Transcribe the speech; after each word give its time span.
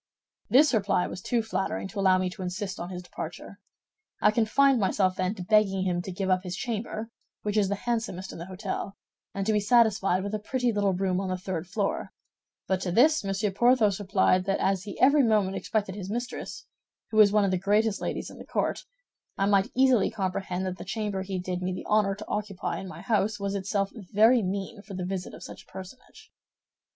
This 0.49 0.73
reply 0.73 1.05
was 1.05 1.21
too 1.21 1.43
flattering 1.43 1.87
to 1.89 1.99
allow 1.99 2.17
me 2.17 2.27
to 2.31 2.41
insist 2.41 2.79
on 2.79 2.89
his 2.89 3.03
departure. 3.03 3.59
I 4.19 4.31
confined 4.31 4.79
myself 4.79 5.15
then 5.15 5.35
to 5.35 5.43
begging 5.43 5.83
him 5.83 6.01
to 6.01 6.11
give 6.11 6.27
up 6.27 6.41
his 6.41 6.55
chamber, 6.55 7.11
which 7.43 7.55
is 7.55 7.69
the 7.69 7.75
handsomest 7.75 8.33
in 8.33 8.39
the 8.39 8.45
hôtel, 8.47 8.93
and 9.35 9.45
to 9.45 9.53
be 9.53 9.59
satisfied 9.59 10.23
with 10.23 10.33
a 10.33 10.39
pretty 10.39 10.71
little 10.73 10.93
room 10.95 11.21
on 11.21 11.29
the 11.29 11.37
third 11.37 11.67
floor; 11.67 12.13
but 12.67 12.81
to 12.81 12.91
this 12.91 13.23
Monsieur 13.23 13.51
Porthos 13.51 13.99
replied 13.99 14.45
that 14.45 14.57
as 14.59 14.85
he 14.85 14.99
every 14.99 15.21
moment 15.21 15.55
expected 15.55 15.93
his 15.93 16.09
mistress, 16.09 16.65
who 17.11 17.17
was 17.17 17.31
one 17.31 17.45
of 17.45 17.51
the 17.51 17.59
greatest 17.59 18.01
ladies 18.01 18.31
in 18.31 18.39
the 18.39 18.43
court, 18.43 18.85
I 19.37 19.45
might 19.45 19.71
easily 19.75 20.09
comprehend 20.09 20.65
that 20.65 20.79
the 20.79 20.83
chamber 20.83 21.21
he 21.21 21.37
did 21.37 21.61
me 21.61 21.73
the 21.73 21.85
honor 21.87 22.15
to 22.15 22.27
occupy 22.27 22.79
in 22.79 22.87
my 22.87 23.01
house 23.01 23.39
was 23.39 23.53
itself 23.53 23.91
very 23.93 24.41
mean 24.41 24.81
for 24.81 24.95
the 24.95 25.05
visit 25.05 25.35
of 25.35 25.43
such 25.43 25.61
a 25.61 25.67
personage. 25.71 26.31